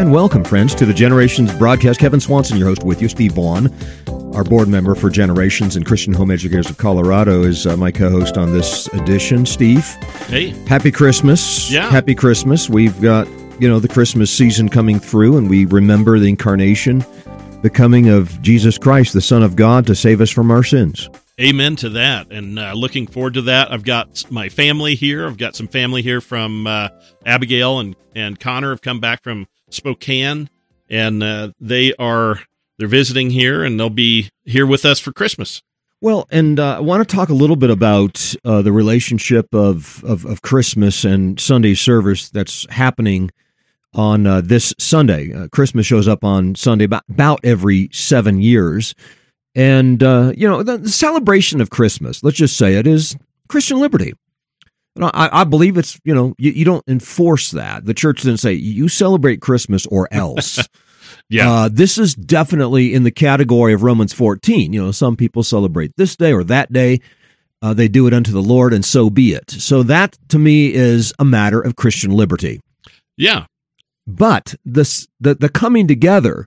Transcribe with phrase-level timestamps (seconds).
[0.00, 2.00] And welcome, friends, to the Generations broadcast.
[2.00, 3.08] Kevin Swanson, your host, with you.
[3.10, 3.70] Steve Vaughn,
[4.34, 8.08] our board member for Generations and Christian Home Educators of Colorado, is uh, my co
[8.08, 9.44] host on this edition.
[9.44, 9.84] Steve.
[10.28, 10.50] Hey.
[10.66, 11.70] Happy Christmas.
[11.70, 11.90] Yeah.
[11.90, 12.70] Happy Christmas.
[12.70, 13.28] We've got,
[13.60, 17.04] you know, the Christmas season coming through, and we remember the incarnation,
[17.60, 21.10] the coming of Jesus Christ, the Son of God, to save us from our sins.
[21.40, 22.30] Amen to that.
[22.30, 23.72] And uh, looking forward to that.
[23.72, 25.26] I've got my family here.
[25.26, 26.88] I've got some family here from uh,
[27.24, 30.50] Abigail and, and Connor have come back from Spokane,
[30.90, 32.40] and uh, they are
[32.78, 35.62] they're visiting here, and they'll be here with us for Christmas.
[36.02, 40.02] Well, and uh, I want to talk a little bit about uh, the relationship of,
[40.04, 43.30] of, of Christmas and Sunday service that's happening
[43.94, 45.48] on uh, this Sunday.
[45.48, 48.94] Christmas shows up on Sunday about, about every seven years,
[49.54, 52.22] and uh, you know the, the celebration of Christmas.
[52.22, 53.16] Let's just say it is
[53.48, 54.14] Christian liberty.
[55.00, 57.84] I, I, believe it's you know you, you, don't enforce that.
[57.84, 60.66] The church didn't say you celebrate Christmas or else.
[61.28, 64.72] yeah, uh, this is definitely in the category of Romans 14.
[64.72, 67.00] You know, some people celebrate this day or that day.
[67.62, 69.50] Uh, they do it unto the Lord, and so be it.
[69.50, 72.60] So that to me is a matter of Christian liberty.
[73.16, 73.46] Yeah,
[74.06, 76.46] but this the the coming together,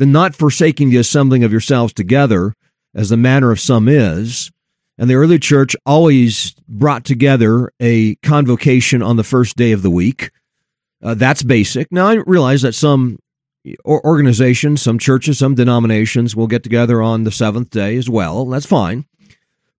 [0.00, 2.54] the not forsaking the assembling of yourselves together,
[2.94, 4.50] as the manner of some is
[4.96, 9.90] and the early church always brought together a convocation on the first day of the
[9.90, 10.30] week.
[11.02, 11.92] Uh, that's basic.
[11.92, 13.18] Now, I realize that some
[13.86, 18.46] organizations, some churches, some denominations will get together on the seventh day as well.
[18.46, 19.04] That's fine.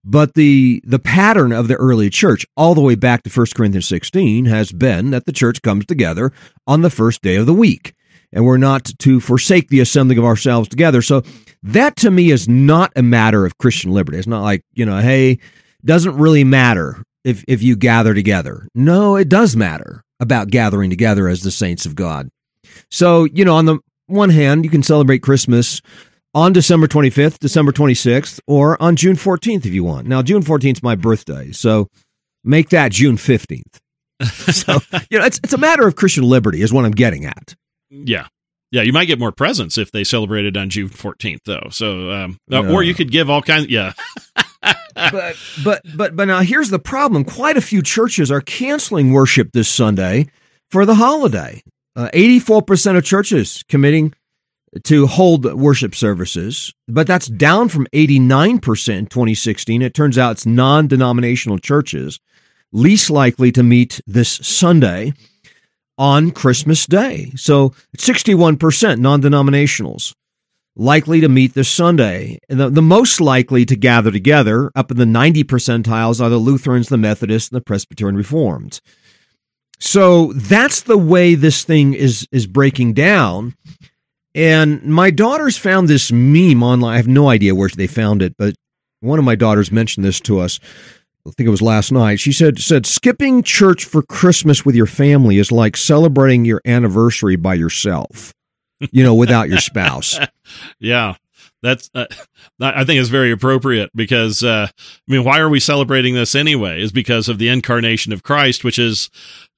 [0.04, 3.88] But the the pattern of the early church, all the way back to 1 Corinthians
[3.88, 6.32] 16, has been that the church comes together
[6.68, 7.94] on the first day of the week.
[8.34, 11.02] And we're not to forsake the assembling of ourselves together.
[11.02, 11.24] So
[11.64, 14.18] that to me is not a matter of Christian liberty.
[14.18, 15.40] It's not like, you know, hey,
[15.84, 18.68] doesn't really matter if, if you gather together.
[18.74, 22.30] No, it does matter about gathering together as the saints of God.
[22.90, 25.82] So, you know, on the one hand, you can celebrate Christmas
[26.34, 30.08] on December 25th, December 26th, or on June 14th if you want.
[30.08, 31.88] Now, June 14th is my birthday, so
[32.44, 33.80] make that June 15th.
[34.54, 37.56] so, you know, it's, it's a matter of Christian liberty, is what I'm getting at.
[37.92, 38.28] Yeah.
[38.72, 41.68] Yeah, you might get more presents if they celebrated on June 14th, though.
[41.72, 43.68] So, um, uh, or you could give all kinds.
[43.68, 43.92] Yeah.
[44.96, 49.50] but but but but now here's the problem: quite a few churches are canceling worship
[49.52, 50.28] this Sunday
[50.70, 51.62] for the holiday.
[51.98, 54.14] Uh, eighty-four percent of churches committing
[54.84, 59.82] to hold worship services, but that's down from eighty-nine percent in 2016.
[59.82, 62.20] It turns out it's non-denominational churches
[62.72, 65.14] least likely to meet this Sunday
[65.98, 67.32] on Christmas Day.
[67.36, 70.14] So 61% non denominationals
[70.76, 72.40] likely to meet this Sunday.
[72.50, 76.90] The, the most likely to gather together, up in the 90 percentiles, are the Lutherans,
[76.90, 78.80] the Methodists, and the Presbyterian Reformed.
[79.80, 83.56] So that's the way this thing is is breaking down.
[84.34, 86.94] And my daughters found this meme online.
[86.94, 88.56] I have no idea where they found it, but
[89.02, 90.60] one of my daughters mentioned this to us.
[91.28, 92.20] I think it was last night.
[92.20, 97.36] She said said skipping church for Christmas with your family is like celebrating your anniversary
[97.36, 98.34] by yourself.
[98.92, 100.18] You know, without your spouse.
[100.80, 101.16] yeah.
[101.62, 102.08] That's uh,
[102.60, 106.82] I think is very appropriate because uh, I mean why are we celebrating this anyway
[106.82, 109.12] is because of the incarnation of Christ which is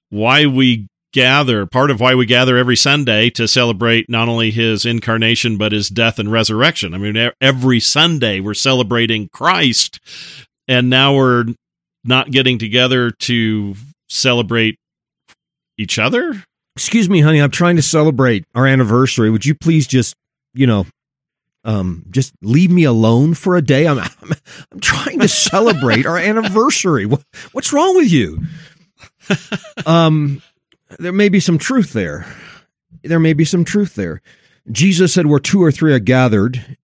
[0.09, 4.85] why we gather part of why we gather every Sunday to celebrate not only his
[4.85, 6.93] incarnation but his death and resurrection.
[6.93, 10.01] I mean every Sunday we're celebrating Christ
[10.67, 11.45] and now we're
[12.03, 13.75] not getting together to
[14.09, 14.77] celebrate
[15.77, 16.43] each other.
[16.75, 17.39] Excuse me, honey.
[17.39, 19.29] I'm trying to celebrate our anniversary.
[19.29, 20.15] Would you please just,
[20.53, 20.85] you know,
[21.63, 23.87] um, just leave me alone for a day?
[23.87, 24.33] I'm, I'm,
[24.71, 27.05] I'm trying to celebrate our anniversary.
[27.05, 28.41] What, what's wrong with you?
[29.85, 30.41] Um,
[30.99, 32.25] there may be some truth there.
[33.03, 34.21] There may be some truth there.
[34.71, 36.77] Jesus said, "Where two or three are gathered,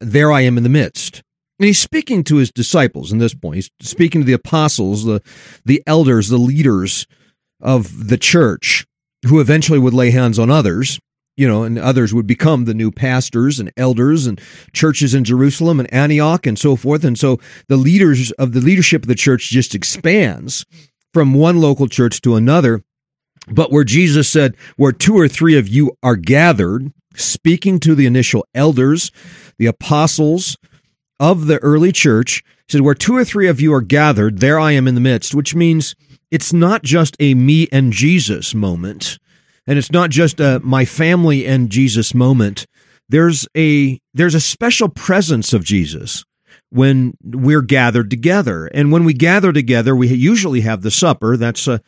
[0.00, 1.22] there I am in the midst."
[1.58, 3.56] And he's speaking to his disciples in this point.
[3.56, 5.22] He's speaking to the apostles, the,
[5.64, 7.06] the elders, the leaders
[7.60, 8.86] of the church
[9.26, 10.98] who eventually would lay hands on others,
[11.36, 14.40] you know, and others would become the new pastors and elders and
[14.72, 17.04] churches in Jerusalem and Antioch and so forth.
[17.04, 20.64] And so the leaders of the leadership of the church just expands
[21.12, 22.82] from one local church to another.
[23.48, 28.06] But where Jesus said, where two or three of you are gathered, speaking to the
[28.06, 29.12] initial elders,
[29.58, 30.56] the apostles,
[31.20, 34.72] of the early church said, Where two or three of you are gathered, there I
[34.72, 35.94] am in the midst, which means
[36.30, 39.18] it's not just a me and Jesus moment,
[39.66, 42.66] and it's not just a my family and Jesus moment.
[43.08, 46.24] There's a there's a special presence of Jesus
[46.70, 48.66] when we're gathered together.
[48.66, 51.36] And when we gather together, we usually have the supper.
[51.36, 51.78] That's uh,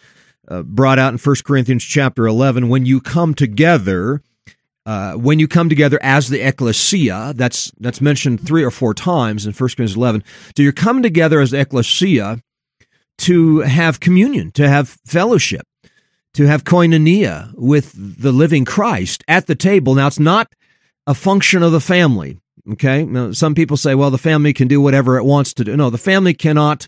[0.48, 2.68] uh, brought out in 1 Corinthians chapter 11.
[2.68, 4.22] When you come together,
[4.86, 9.44] uh, when you come together as the ecclesia, that's that's mentioned three or four times
[9.44, 10.22] in 1 Corinthians 11.
[10.56, 12.40] So you're coming together as the ecclesia
[13.18, 15.66] to have communion, to have fellowship,
[16.34, 19.96] to have koinonia with the living Christ at the table.
[19.96, 20.52] Now, it's not
[21.06, 22.38] a function of the family.
[22.72, 23.04] Okay.
[23.04, 25.76] Now, some people say, well, the family can do whatever it wants to do.
[25.76, 26.86] No, the family cannot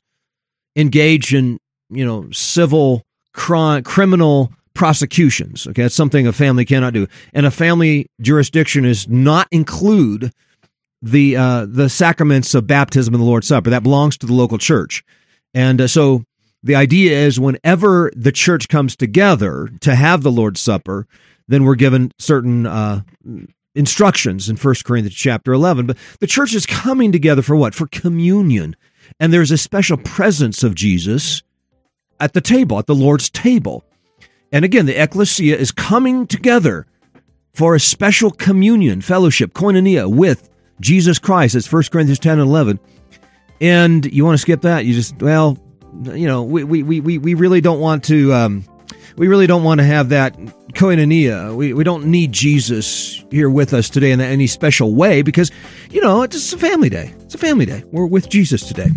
[0.76, 1.58] engage in,
[1.90, 3.02] you know, civil
[3.32, 5.66] crime, criminal prosecutions.
[5.66, 5.82] Okay.
[5.82, 7.08] That's something a family cannot do.
[7.34, 10.32] And a family jurisdiction is not include
[11.02, 13.70] the, uh, the sacraments of baptism and the Lord's Supper.
[13.70, 15.04] That belongs to the local church.
[15.52, 16.22] And uh, so
[16.62, 21.08] the idea is whenever the church comes together to have the Lord's Supper,
[21.48, 23.02] then we're given certain uh,
[23.74, 25.86] instructions in 1 Corinthians chapter 11.
[25.86, 27.74] But the church is coming together for what?
[27.74, 28.76] For communion.
[29.18, 31.42] And there's a special presence of Jesus
[32.20, 33.84] at the table, at the Lord's table.
[34.52, 36.86] And again, the ecclesia is coming together
[37.52, 40.48] for a special communion, fellowship, koinonia with
[40.80, 41.54] Jesus Christ.
[41.54, 42.78] It's 1 Corinthians 10 and 11.
[43.60, 44.84] And you want to skip that?
[44.84, 45.58] You just, well,
[46.04, 48.32] you know, we, we, we, we really don't want to.
[48.32, 48.64] Um,
[49.16, 50.36] we really don't want to have that
[50.74, 51.54] koinonia.
[51.54, 55.50] We, we don't need Jesus here with us today in any special way because,
[55.90, 57.12] you know, it's a family day.
[57.20, 57.82] It's a family day.
[57.90, 58.90] We're with Jesus today.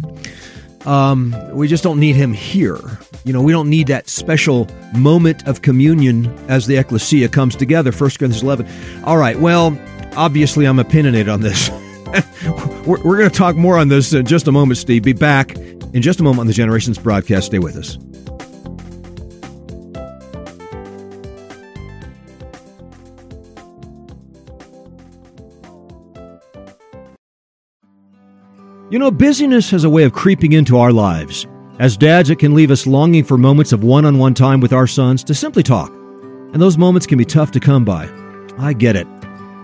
[0.85, 2.79] Um, we just don't need him here.
[3.23, 7.91] You know, we don't need that special moment of communion as the ecclesia comes together.
[7.91, 8.67] 1 Corinthians 11.
[9.03, 9.77] All right, well,
[10.15, 11.69] obviously I'm opinionated on this.
[12.85, 15.03] we're, we're going to talk more on this in just a moment, Steve.
[15.03, 17.47] Be back in just a moment on the Generations broadcast.
[17.47, 17.97] Stay with us.
[28.91, 31.47] You know, busyness has a way of creeping into our lives.
[31.79, 34.73] As dads, it can leave us longing for moments of one on one time with
[34.73, 35.89] our sons to simply talk.
[36.51, 38.09] And those moments can be tough to come by.
[38.57, 39.07] I get it.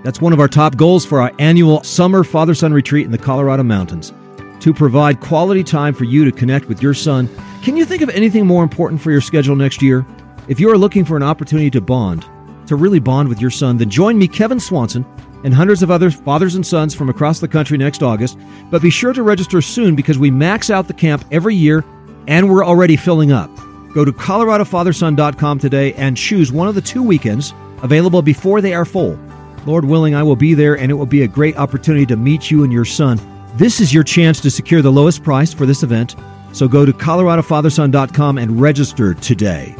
[0.05, 3.17] That's one of our top goals for our annual summer father son retreat in the
[3.17, 4.13] Colorado Mountains
[4.61, 7.27] to provide quality time for you to connect with your son.
[7.63, 10.05] Can you think of anything more important for your schedule next year?
[10.47, 12.25] If you are looking for an opportunity to bond,
[12.67, 15.05] to really bond with your son, then join me, Kevin Swanson,
[15.43, 18.37] and hundreds of other fathers and sons from across the country next August.
[18.69, 21.83] But be sure to register soon because we max out the camp every year
[22.27, 23.49] and we're already filling up.
[23.93, 28.85] Go to coloradofatherson.com today and choose one of the two weekends available before they are
[28.85, 29.17] full.
[29.65, 32.51] Lord willing, I will be there and it will be a great opportunity to meet
[32.51, 33.19] you and your son.
[33.55, 36.15] This is your chance to secure the lowest price for this event.
[36.53, 39.75] So go to coloradofatherson.com and register today.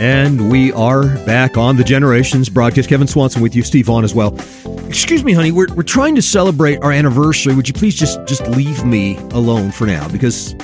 [0.00, 2.88] And we are back on the Generations broadcast.
[2.88, 4.34] Kevin Swanson with you, Steve Vaughn as well.
[4.88, 5.52] Excuse me, honey.
[5.52, 7.54] We're, we're trying to celebrate our anniversary.
[7.54, 10.54] Would you please just just leave me alone for now because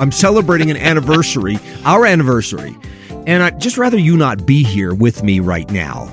[0.00, 2.74] I'm celebrating an anniversary, our anniversary,
[3.26, 6.10] and I'd just rather you not be here with me right now.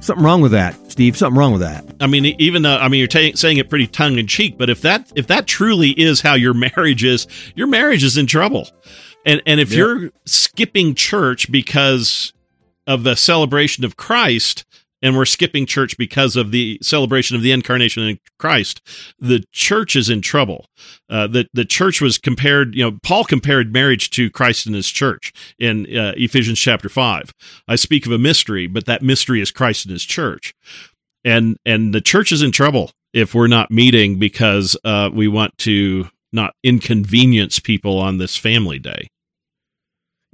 [0.00, 1.18] Something wrong with that, Steve.
[1.18, 1.84] Something wrong with that.
[2.00, 4.70] I mean, even though I mean you're t- saying it pretty tongue in cheek, but
[4.70, 8.70] if that if that truly is how your marriage is, your marriage is in trouble.
[9.24, 12.32] And and if you're skipping church because
[12.86, 14.64] of the celebration of Christ,
[15.04, 18.80] and we're skipping church because of the celebration of the incarnation in Christ,
[19.18, 20.66] the church is in trouble.
[21.10, 24.88] Uh, the the church was compared, you know, Paul compared marriage to Christ and His
[24.88, 27.32] church in uh, Ephesians chapter five.
[27.68, 30.54] I speak of a mystery, but that mystery is Christ and His church,
[31.22, 35.56] and and the church is in trouble if we're not meeting because uh, we want
[35.58, 39.08] to not inconvenience people on this family day.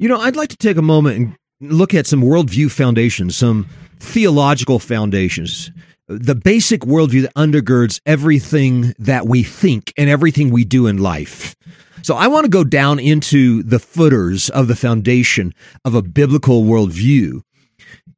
[0.01, 3.69] You know, I'd like to take a moment and look at some worldview foundations, some
[3.99, 5.71] theological foundations,
[6.09, 11.55] the basic worldview that undergirds everything that we think and everything we do in life.
[12.01, 15.53] So I want to go down into the footers of the foundation
[15.85, 17.43] of a biblical worldview.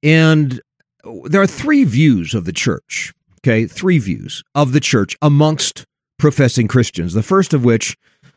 [0.05, 0.61] And
[1.25, 3.13] there are three views of the church.
[3.41, 3.67] Okay.
[3.67, 5.85] Three views of the church amongst
[6.17, 7.13] professing Christians.
[7.13, 7.97] The first of which,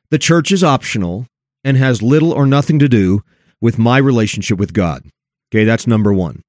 [0.10, 1.28] the church is optional
[1.64, 3.22] and has little or nothing to do
[3.62, 5.04] with my relationship with God.
[5.52, 6.42] Okay, that's number one.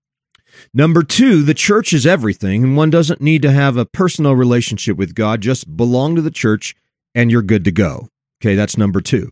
[0.73, 4.97] Number two, the church is everything, and one doesn't need to have a personal relationship
[4.97, 5.41] with God.
[5.41, 6.75] Just belong to the church,
[7.15, 8.09] and you're good to go.
[8.43, 9.31] Okay, that's number two.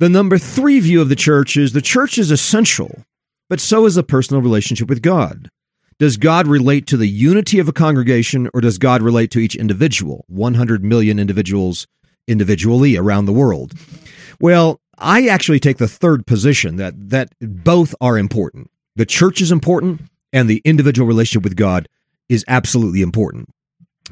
[0.00, 3.04] The number three view of the church is the church is essential,
[3.48, 5.48] but so is a personal relationship with God.
[5.98, 9.54] Does God relate to the unity of a congregation, or does God relate to each
[9.54, 11.86] individual, 100 million individuals
[12.26, 13.74] individually around the world?
[14.40, 18.70] Well, I actually take the third position that that both are important.
[18.96, 21.88] The church is important, and the individual relationship with God
[22.28, 23.48] is absolutely important.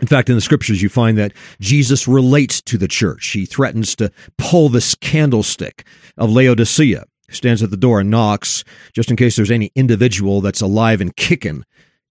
[0.01, 3.29] In fact, in the scriptures, you find that Jesus relates to the church.
[3.29, 5.85] He threatens to pull this candlestick
[6.17, 10.63] of Laodicea, stands at the door and knocks, just in case there's any individual that's
[10.63, 11.65] alive and kicking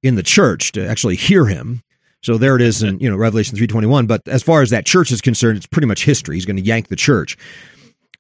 [0.04, 1.82] in the church to actually hear him.
[2.24, 4.06] So there it is in you know Revelation three twenty one.
[4.06, 6.36] But as far as that church is concerned, it's pretty much history.
[6.36, 7.36] He's going to yank the church.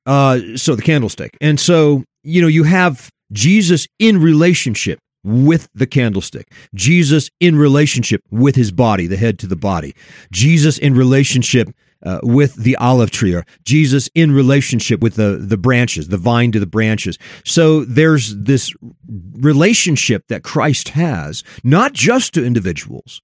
[0.05, 5.87] Uh, so the candlestick, and so you know you have Jesus in relationship with the
[5.87, 6.51] candlestick.
[6.73, 9.95] Jesus in relationship with his body, the head to the body.
[10.31, 11.69] Jesus in relationship
[12.03, 16.51] uh, with the olive tree, or Jesus in relationship with the, the branches, the vine
[16.51, 17.19] to the branches.
[17.45, 18.73] So there's this
[19.07, 23.21] relationship that Christ has, not just to individuals,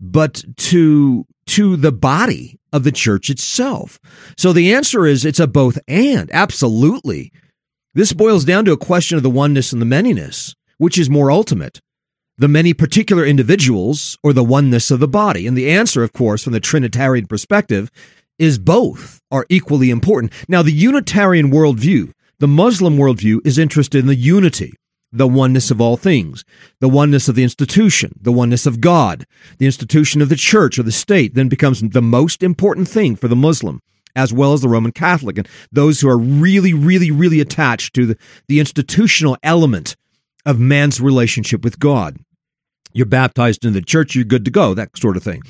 [0.00, 3.98] but to to the body of the church itself.
[4.36, 6.30] So the answer is it's a both and.
[6.32, 7.32] Absolutely.
[7.94, 10.54] This boils down to a question of the oneness and the manyness.
[10.78, 11.80] Which is more ultimate?
[12.38, 15.46] The many particular individuals or the oneness of the body?
[15.46, 17.90] And the answer, of course, from the Trinitarian perspective,
[18.38, 20.32] is both are equally important.
[20.48, 24.72] Now, the Unitarian worldview, the Muslim worldview, is interested in the unity,
[25.12, 26.44] the oneness of all things,
[26.80, 29.26] the oneness of the institution, the oneness of God.
[29.58, 33.28] The institution of the church or the state then becomes the most important thing for
[33.28, 33.80] the Muslim
[34.16, 38.06] as well as the Roman Catholic and those who are really, really, really attached to
[38.06, 39.96] the, the institutional element
[40.46, 42.18] of man's relationship with God.
[42.92, 45.42] You're baptized in the church, you're good to go, that sort of thing.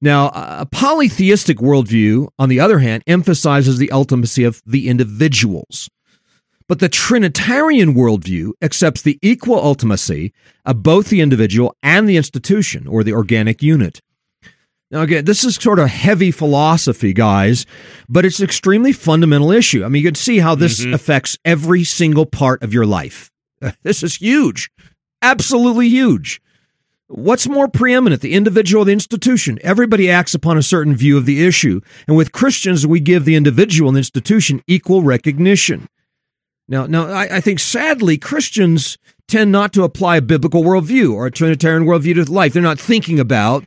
[0.00, 5.88] Now, a polytheistic worldview, on the other hand, emphasizes the ultimacy of the individuals.
[6.68, 10.32] But the Trinitarian worldview accepts the equal ultimacy
[10.64, 14.00] of both the individual and the institution or the organic unit.
[14.90, 17.64] Now, again, this is sort of heavy philosophy, guys,
[18.10, 19.84] but it's an extremely fundamental issue.
[19.84, 20.92] I mean, you can see how this mm-hmm.
[20.92, 23.30] affects every single part of your life.
[23.84, 24.70] This is huge.
[25.22, 26.42] Absolutely huge.
[27.06, 29.58] What's more preeminent, the individual or the institution?
[29.62, 31.80] Everybody acts upon a certain view of the issue.
[32.08, 35.88] And with Christians, we give the individual and the institution equal recognition.
[36.72, 38.96] Now, now I, I think sadly, Christians
[39.28, 42.54] tend not to apply a biblical worldview or a Trinitarian worldview to life.
[42.54, 43.66] They're not thinking about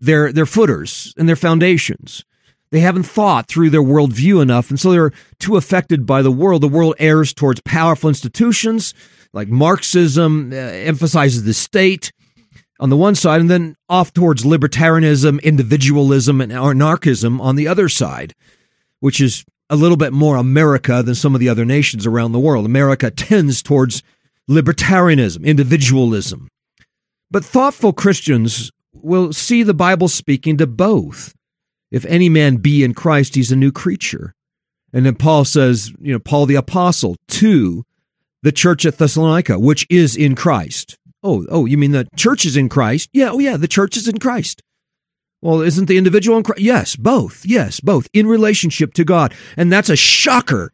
[0.00, 2.24] their, their footers and their foundations.
[2.72, 6.62] They haven't thought through their worldview enough, and so they're too affected by the world.
[6.62, 8.94] The world errs towards powerful institutions
[9.32, 12.12] like Marxism uh, emphasizes the state
[12.80, 17.88] on the one side, and then off towards libertarianism, individualism, and anarchism on the other
[17.88, 18.34] side,
[19.00, 22.40] which is a little bit more America than some of the other nations around the
[22.40, 22.66] world.
[22.66, 24.02] America tends towards
[24.50, 26.48] libertarianism, individualism.
[27.30, 31.34] But thoughtful Christians will see the Bible speaking to both.
[31.90, 34.34] If any man be in Christ, he's a new creature.
[34.92, 37.84] And then Paul says, you know, Paul the apostle to
[38.42, 40.98] the church at Thessalonica, which is in Christ.
[41.22, 43.08] Oh, oh, you mean the church is in Christ?
[43.12, 44.62] Yeah, oh yeah, the church is in Christ.
[45.42, 46.60] Well, isn't the individual in Christ?
[46.60, 47.46] Yes, both.
[47.46, 49.34] Yes, both in relationship to God.
[49.56, 50.72] And that's a shocker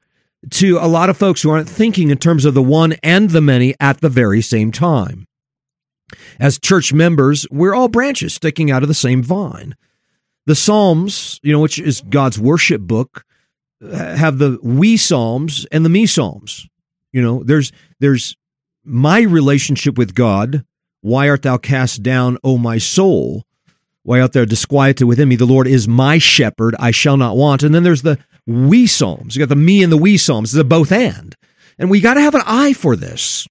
[0.51, 3.41] to a lot of folks who aren't thinking in terms of the one and the
[3.41, 5.27] many at the very same time.
[6.39, 9.75] As church members, we're all branches sticking out of the same vine.
[10.47, 13.25] The Psalms, you know, which is God's worship book,
[13.81, 16.69] have the we Psalms and the me Psalms.
[17.13, 18.37] You know, there's there's
[18.85, 20.65] my relationship with God.
[21.01, 23.46] Why art thou cast down, O my soul?
[24.07, 25.35] Why art thou disquieted within me?
[25.35, 27.65] The Lord is my shepherd; I shall not want.
[27.65, 29.35] And then there's the we psalms.
[29.35, 30.53] You got the me and the we psalms.
[30.53, 31.35] The both and,
[31.77, 33.49] and we got to have an eye for this.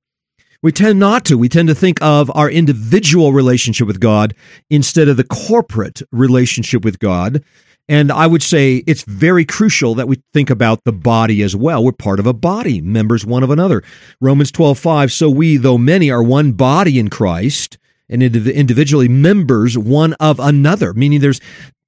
[0.64, 1.38] We tend not to.
[1.38, 4.34] We tend to think of our individual relationship with God
[4.70, 7.44] instead of the corporate relationship with God.
[7.90, 11.84] And I would say it's very crucial that we think about the body as well.
[11.84, 13.84] We're part of a body, members one of another.
[14.22, 17.78] Romans 12, 5, so we, though many, are one body in Christ
[18.10, 21.42] and individually members one of another, meaning there's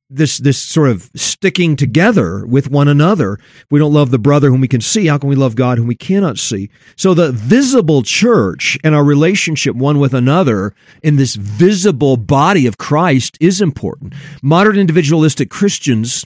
[0.10, 3.34] this this sort of sticking together with one another.
[3.34, 5.78] If we don't love the brother whom we can see, how can we love God
[5.78, 6.70] whom we cannot see?
[6.96, 12.78] So the visible church and our relationship one with another in this visible body of
[12.78, 14.14] Christ is important.
[14.42, 16.26] Modern individualistic Christians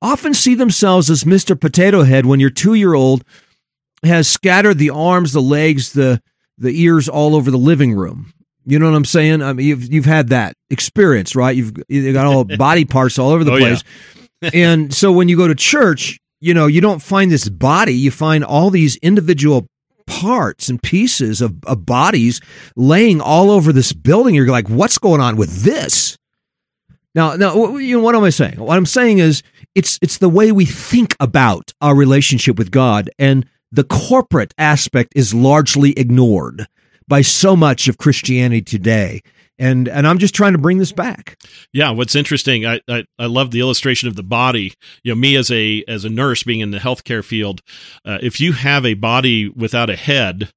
[0.00, 1.58] often see themselves as Mr.
[1.58, 3.24] Potato Head when your two year old
[4.02, 6.22] has scattered the arms, the legs, the
[6.56, 8.32] the ears all over the living room.
[8.64, 9.42] You know what I'm saying?
[9.42, 11.54] I mean, you've you've had that experience, right?
[11.56, 13.82] You've you got all body parts all over the oh, place,
[14.40, 14.50] yeah.
[14.54, 18.10] and so when you go to church, you know you don't find this body; you
[18.10, 19.66] find all these individual
[20.06, 22.40] parts and pieces of, of bodies
[22.76, 24.34] laying all over this building.
[24.34, 26.16] You're like, what's going on with this?
[27.14, 28.58] Now, now, you know, what am I saying?
[28.58, 29.42] What I'm saying is,
[29.74, 35.14] it's it's the way we think about our relationship with God and the corporate aspect
[35.16, 36.66] is largely ignored
[37.08, 39.22] by so much of Christianity today.
[39.58, 41.40] And and I'm just trying to bring this back.
[41.72, 44.74] Yeah, what's interesting, I, I, I love the illustration of the body.
[45.04, 47.60] You know, me as a as a nurse being in the healthcare field,
[48.04, 50.50] uh, if you have a body without a head,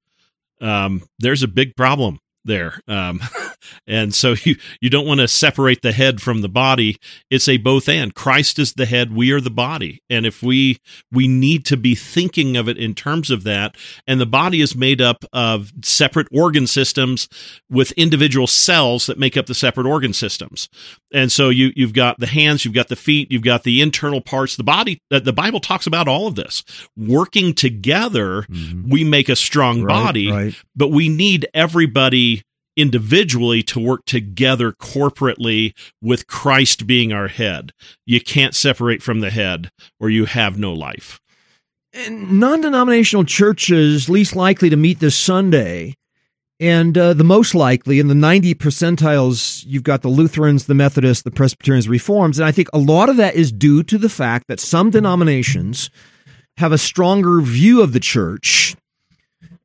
[0.61, 2.79] um, there's a big problem there.
[2.87, 3.21] Um,
[3.87, 6.97] and so you, you don't want to separate the head from the body.
[7.29, 8.13] It's a both and.
[8.13, 10.01] Christ is the head, we are the body.
[10.09, 10.77] And if we
[11.11, 13.75] we need to be thinking of it in terms of that,
[14.07, 17.27] and the body is made up of separate organ systems
[17.69, 20.69] with individual cells that make up the separate organ systems.
[21.13, 24.21] And so you you've got the hands, you've got the feet, you've got the internal
[24.21, 24.55] parts.
[24.55, 26.63] The body uh, the Bible talks about all of this.
[26.95, 28.89] Working together, mm-hmm.
[28.89, 30.55] we make a strong right, body, right.
[30.75, 32.34] but we need everybody
[32.75, 37.72] individually to work together corporately with Christ being our head.
[38.05, 41.20] You can't separate from the head or you have no life.
[42.10, 45.96] Non denominational churches least likely to meet this Sunday.
[46.60, 51.24] And uh, the most likely, in the 90 percentiles, you've got the Lutherans, the Methodists,
[51.24, 52.39] the Presbyterians, Reforms.
[52.39, 55.89] And I think a lot of that is due to the fact that some denominations
[56.58, 58.75] have a stronger view of the church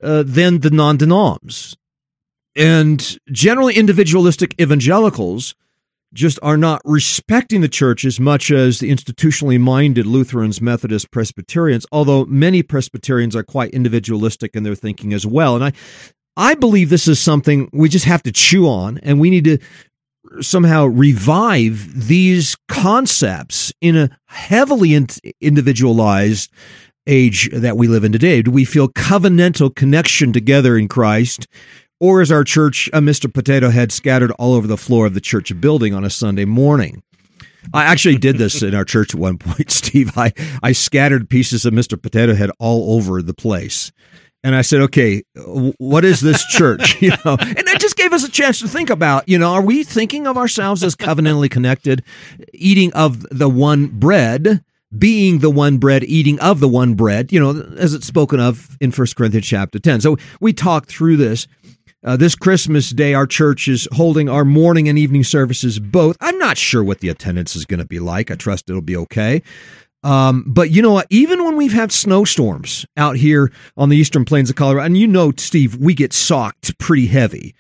[0.03, 1.77] uh, than the non denoms.
[2.61, 5.55] And generally, individualistic evangelicals
[6.13, 11.87] just are not respecting the church as much as the institutionally minded Lutherans, Methodists, Presbyterians,
[11.91, 15.55] although many Presbyterians are quite individualistic in their thinking as well.
[15.55, 15.73] And I,
[16.37, 19.59] I believe this is something we just have to chew on, and we need to
[20.43, 25.07] somehow revive these concepts in a heavily
[25.41, 26.53] individualized
[27.07, 28.43] age that we live in today.
[28.43, 31.47] Do we feel covenantal connection together in Christ?
[32.01, 33.33] Or is our church a Mr.
[33.33, 37.03] Potato Head scattered all over the floor of the church building on a Sunday morning?
[37.75, 40.17] I actually did this in our church at one point, Steve.
[40.17, 42.01] I, I scattered pieces of Mr.
[42.01, 43.93] Potato Head all over the place.
[44.43, 46.97] And I said, okay, what is this church?
[47.03, 49.63] You know, and that just gave us a chance to think about, you know, are
[49.63, 52.03] we thinking of ourselves as covenantally connected,
[52.53, 54.63] eating of the one bread,
[54.97, 58.77] being the one bread, eating of the one bread, you know, as it's spoken of
[58.81, 60.01] in First Corinthians chapter 10.
[60.01, 61.47] So we talked through this.
[62.03, 66.17] Uh, this Christmas day, our church is holding our morning and evening services both.
[66.21, 68.31] I'm not sure what the attendance is going to be like.
[68.31, 69.43] I trust it'll be okay.
[70.03, 71.07] Um, but you know what?
[71.11, 75.07] Even when we've had snowstorms out here on the eastern plains of Colorado, and you
[75.07, 77.55] know, Steve, we get socked pretty heavy.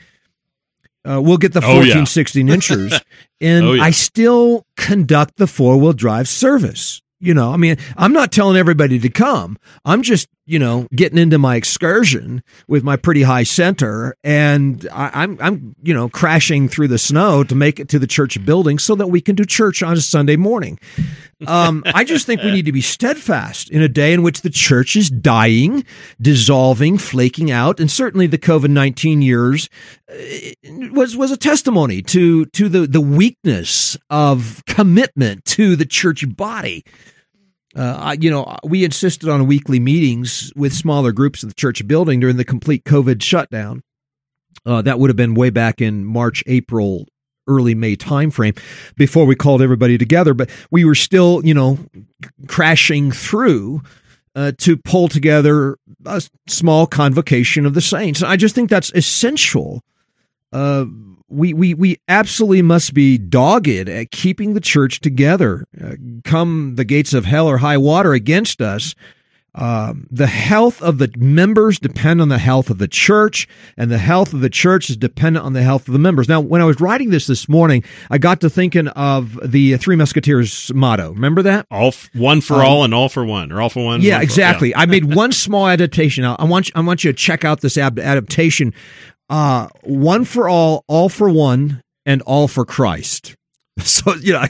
[1.04, 2.04] Uh, we'll get the 14, oh, yeah.
[2.04, 3.00] 16 inches,
[3.40, 3.82] and oh, yeah.
[3.82, 7.02] I still conduct the four wheel drive service.
[7.22, 9.58] You know, I mean, I'm not telling everybody to come.
[9.84, 15.06] I'm just, you know, getting into my excursion with my pretty high center, and I,
[15.06, 18.44] am I'm, I'm, you know, crashing through the snow to make it to the church
[18.44, 20.80] building so that we can do church on a Sunday morning.
[21.46, 24.50] Um, I just think we need to be steadfast in a day in which the
[24.50, 25.84] church is dying,
[26.20, 29.70] dissolving, flaking out, and certainly the COVID nineteen years
[30.10, 30.16] uh,
[30.92, 36.84] was was a testimony to to the the weakness of commitment to the church body.
[37.74, 42.20] Uh, you know, we insisted on weekly meetings with smaller groups in the church building
[42.20, 43.82] during the complete COVID shutdown.
[44.66, 47.06] Uh, that would have been way back in March, April,
[47.46, 48.58] early May timeframe
[48.96, 50.34] before we called everybody together.
[50.34, 51.78] But we were still, you know,
[52.48, 53.82] crashing through
[54.34, 58.20] uh, to pull together a small convocation of the saints.
[58.20, 59.82] And I just think that's essential.
[61.30, 65.64] Uh, we, we, we absolutely must be dogged at keeping the church together.
[65.82, 68.94] Uh, come the gates of hell or high water against us.
[69.54, 73.98] Um, the health of the members depend on the health of the church, and the
[73.98, 76.28] health of the church is dependent on the health of the members.
[76.28, 79.96] Now, when I was writing this this morning, I got to thinking of the Three
[79.96, 81.10] Musketeers motto.
[81.12, 81.66] Remember that?
[81.68, 84.02] All f- one for um, all and all for one, or all for one.
[84.02, 84.70] Yeah, one exactly.
[84.70, 84.82] For, yeah.
[84.82, 86.24] I made one small adaptation.
[86.24, 88.72] I want I want you to check out this ab- adaptation
[89.30, 93.36] uh, one for all, all for one, and all for Christ.
[93.82, 94.48] So, you know, I,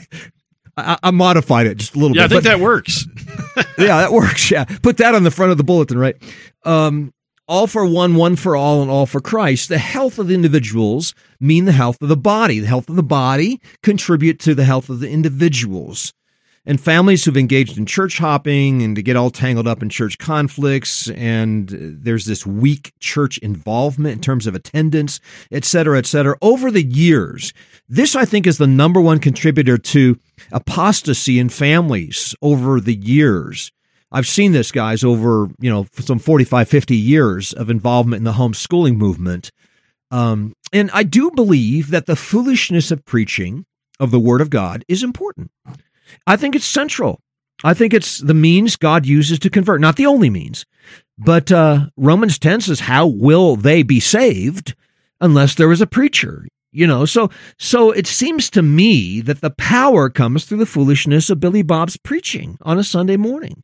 [0.75, 2.31] I, I modified it just a little yeah, bit.
[2.31, 3.05] Yeah, I think that works.
[3.77, 4.51] yeah, that works.
[4.51, 4.65] Yeah.
[4.65, 6.17] Put that on the front of the bulletin, right?
[6.65, 7.13] Um,
[7.47, 9.69] all for one, one for all, and all for Christ.
[9.69, 12.59] The health of the individuals mean the health of the body.
[12.59, 16.13] The health of the body contribute to the health of the individuals
[16.65, 20.17] and families who've engaged in church hopping and to get all tangled up in church
[20.17, 21.09] conflicts.
[21.09, 25.19] And there's this weak church involvement in terms of attendance
[25.51, 26.37] et cetera et cetera.
[26.41, 27.53] Over the years
[27.89, 30.17] this i think is the number one contributor to
[30.51, 33.71] apostasy in families over the years.
[34.13, 38.33] I've seen this guys over you know some 45 50 years of involvement in the
[38.33, 39.51] homeschooling movement.
[40.11, 43.65] Um, and i do believe that the foolishness of preaching
[43.99, 45.51] of the word of god is important
[46.27, 47.21] I think it's central
[47.63, 50.65] I think it's the means God uses to convert, not the only means.
[51.17, 54.75] But uh, Romans 10 says, How will they be saved
[55.19, 56.47] unless there is a preacher?
[56.71, 61.29] You know, so so it seems to me that the power comes through the foolishness
[61.29, 63.63] of Billy Bob's preaching on a Sunday morning.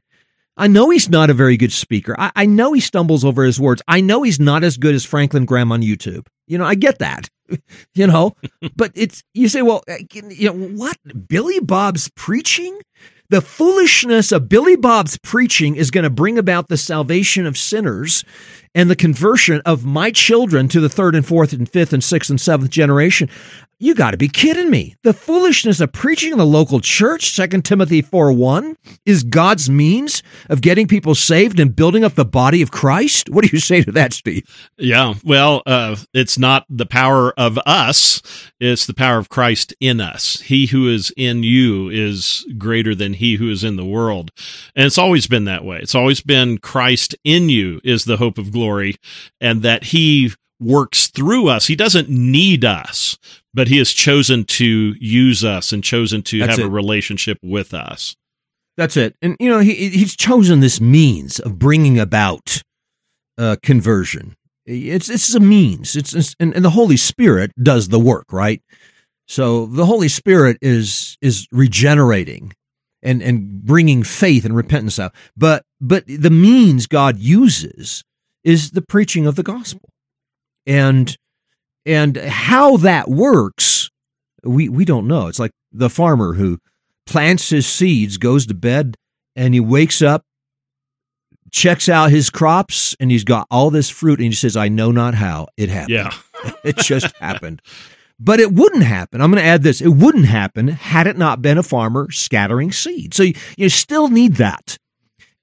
[0.58, 2.16] I know he's not a very good speaker.
[2.20, 3.82] I, I know he stumbles over his words.
[3.88, 6.28] I know he's not as good as Franklin Graham on YouTube.
[6.48, 7.30] You know, I get that.
[7.94, 8.36] you know,
[8.76, 10.98] but it's you say, well, you know what?
[11.28, 12.80] Billy Bob's preaching
[13.30, 18.24] the foolishness of Billy Bob's preaching is going to bring about the salvation of sinners
[18.74, 22.30] and the conversion of my children to the third and fourth and fifth and sixth
[22.30, 23.30] and seventh generation.
[23.80, 24.96] You got to be kidding me.
[25.04, 30.24] The foolishness of preaching in the local church, 2 Timothy 4 1, is God's means
[30.50, 33.30] of getting people saved and building up the body of Christ.
[33.30, 34.44] What do you say to that, Steve?
[34.80, 38.20] Yeah, well, uh, it's not the power of us,
[38.60, 40.42] it's the power of Christ in us.
[40.42, 44.32] He who is in you is greater than he who is in the world.
[44.76, 45.78] And it's always been that way.
[45.78, 48.96] It's always been Christ in you is the hope of glory,
[49.40, 51.68] and that he works through us.
[51.68, 53.18] He doesn't need us,
[53.54, 56.66] but he has chosen to use us and chosen to That's have it.
[56.66, 58.16] a relationship with us.
[58.76, 59.16] That's it.
[59.22, 62.62] And you know, he he's chosen this means of bringing about
[63.38, 64.36] uh, conversion.
[64.66, 65.96] It's it's a means.
[65.96, 68.62] It's, it's and, and the Holy Spirit does the work, right?
[69.28, 72.54] So the Holy Spirit is is regenerating
[73.02, 75.14] and and bringing faith and repentance out.
[75.36, 78.04] But but the means God uses
[78.44, 79.90] is the preaching of the gospel
[80.68, 81.18] and
[81.86, 83.90] and how that works
[84.44, 85.28] we we don't know.
[85.28, 86.60] It's like the farmer who
[87.06, 88.96] plants his seeds goes to bed
[89.36, 90.24] and he wakes up
[91.52, 94.92] checks out his crops and he's got all this fruit and he says i know
[94.92, 95.92] not how it happened.
[95.92, 96.14] Yeah.
[96.64, 97.64] It just happened.
[98.20, 99.22] But it wouldn't happen.
[99.22, 99.82] I'm going to add this.
[99.82, 104.08] It wouldn't happen had it not been a farmer scattering seed so you, you still
[104.10, 104.78] need that.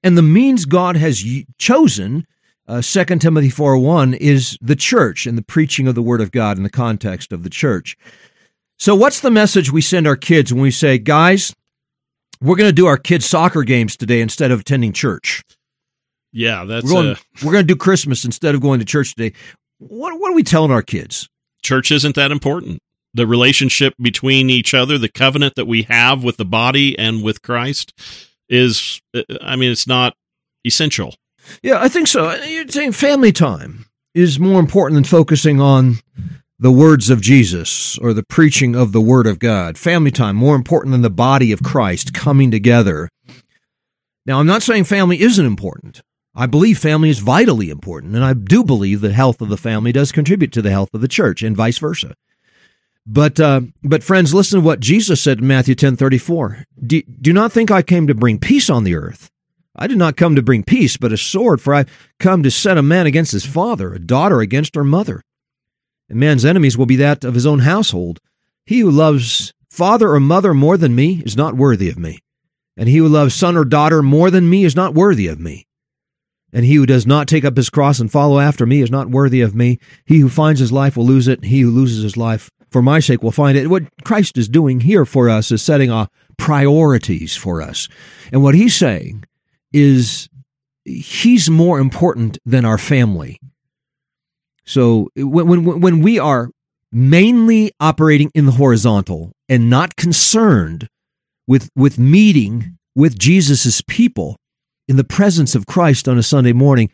[0.02, 1.24] And the means god has
[1.58, 2.26] chosen
[2.66, 6.32] uh, 2 Timothy 4 1 is the church and the preaching of the Word of
[6.32, 7.96] God in the context of the church.
[8.78, 11.54] So, what's the message we send our kids when we say, guys,
[12.40, 15.42] we're going to do our kids' soccer games today instead of attending church?
[16.32, 19.14] Yeah, that's we're going, uh, we're going to do Christmas instead of going to church
[19.14, 19.36] today.
[19.78, 21.28] What, what are we telling our kids?
[21.62, 22.80] Church isn't that important.
[23.14, 27.42] The relationship between each other, the covenant that we have with the body and with
[27.42, 27.92] Christ
[28.48, 30.16] is, uh, I mean, it's not
[30.66, 31.14] essential.
[31.62, 32.32] Yeah, I think so.
[32.44, 35.96] You're saying family time is more important than focusing on
[36.58, 39.76] the words of Jesus or the preaching of the Word of God.
[39.76, 43.08] Family time more important than the body of Christ coming together.
[44.24, 46.00] Now, I'm not saying family isn't important.
[46.34, 49.92] I believe family is vitally important, and I do believe the health of the family
[49.92, 52.14] does contribute to the health of the church, and vice versa.
[53.06, 56.64] But uh, but friends, listen to what Jesus said in Matthew ten thirty four.
[56.84, 59.30] Do, do not think I came to bring peace on the earth.
[59.76, 61.86] I did not come to bring peace, but a sword, for I
[62.20, 65.22] come to set a man against his father, a daughter against her mother.
[66.08, 68.20] And man's enemies will be that of his own household.
[68.66, 72.20] He who loves father or mother more than me is not worthy of me.
[72.76, 75.66] And he who loves son or daughter more than me is not worthy of me.
[76.52, 79.10] And he who does not take up his cross and follow after me is not
[79.10, 79.80] worthy of me.
[80.06, 81.44] He who finds his life will lose it.
[81.44, 83.68] He who loses his life for my sake will find it.
[83.68, 87.88] What Christ is doing here for us is setting our priorities for us.
[88.32, 89.24] And what he's saying
[89.74, 90.28] is
[90.84, 93.40] he's more important than our family.
[94.64, 96.50] So when, when, when we are
[96.92, 100.88] mainly operating in the horizontal and not concerned
[101.46, 104.36] with, with meeting with Jesus's people
[104.86, 106.90] in the presence of Christ on a Sunday morning,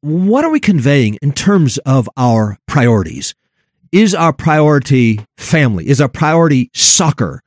[0.00, 3.34] what are we conveying in terms of our priorities?
[3.90, 5.88] Is our priority family?
[5.88, 7.42] Is our priority soccer?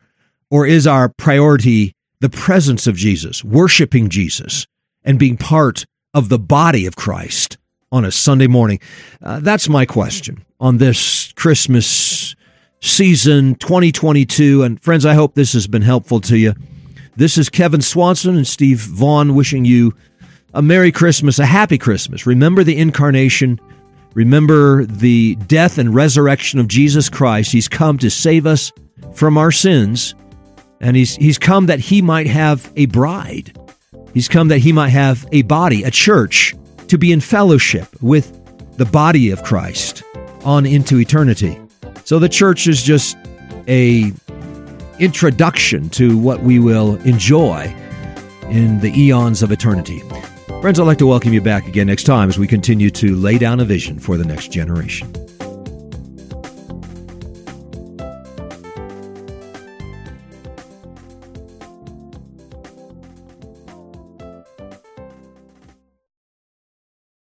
[0.50, 4.68] Or is our priority the presence of Jesus, worshiping Jesus,
[5.04, 7.58] and being part of the body of Christ
[7.92, 8.80] on a Sunday morning?
[9.22, 12.36] Uh, that's my question on this Christmas
[12.80, 14.64] season 2022.
[14.64, 16.54] And friends, I hope this has been helpful to you.
[17.18, 19.94] This is Kevin Swanson and Steve Vaughn wishing you
[20.54, 22.28] a Merry Christmas, a Happy Christmas.
[22.28, 23.60] Remember the incarnation.
[24.14, 27.52] Remember the death and resurrection of Jesus Christ.
[27.52, 28.72] He's come to save us
[29.14, 30.14] from our sins
[30.82, 33.58] and he's, he's come that he might have a bride.
[34.13, 36.56] He's come that he might have a body, a church,
[36.88, 38.38] to be in fellowship with
[38.78, 40.04] the body of Christ
[40.44, 41.58] on into eternity.
[42.04, 43.15] So the church is just
[43.67, 44.12] a
[45.00, 47.74] introduction to what we will enjoy
[48.50, 50.00] in the eons of eternity.
[50.62, 53.38] Friends, I'd like to welcome you back again next time as we continue to lay
[53.38, 55.12] down a vision for the next generation.